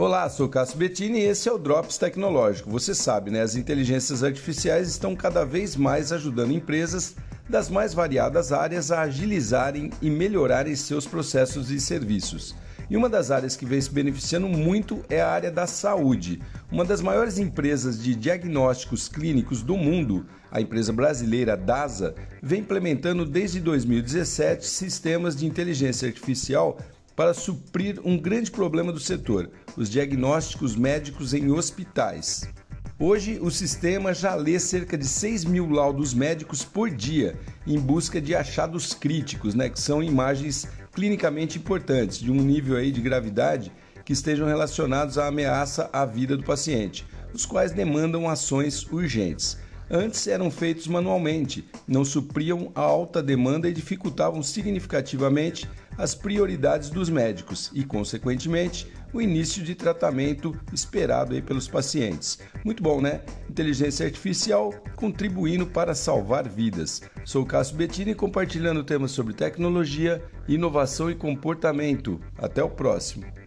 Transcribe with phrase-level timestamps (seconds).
[0.00, 2.70] Olá, sou Cássio Bettini e esse é o Drops Tecnológico.
[2.70, 3.42] Você sabe, né?
[3.42, 7.16] As inteligências artificiais estão cada vez mais ajudando empresas
[7.46, 12.56] das mais variadas áreas a agilizarem e melhorarem seus processos e serviços.
[12.88, 16.40] E uma das áreas que vem se beneficiando muito é a área da saúde.
[16.72, 23.26] Uma das maiores empresas de diagnósticos clínicos do mundo, a empresa brasileira DASA, vem implementando
[23.26, 26.78] desde 2017 sistemas de inteligência artificial
[27.20, 32.48] para suprir um grande problema do setor: os diagnósticos médicos em hospitais.
[32.98, 38.22] Hoje, o sistema já lê cerca de 6 mil laudos médicos por dia em busca
[38.22, 43.70] de achados críticos, né, que são imagens clinicamente importantes, de um nível aí de gravidade
[44.02, 49.58] que estejam relacionados à ameaça à vida do paciente, os quais demandam ações urgentes.
[49.90, 55.68] Antes eram feitos manualmente, não supriam a alta demanda e dificultavam significativamente
[55.98, 62.38] as prioridades dos médicos e, consequentemente, o início de tratamento esperado aí pelos pacientes.
[62.64, 63.22] Muito bom, né?
[63.48, 67.02] Inteligência artificial contribuindo para salvar vidas.
[67.24, 72.20] Sou Cássio Bettini compartilhando temas sobre tecnologia, inovação e comportamento.
[72.38, 73.39] Até o próximo.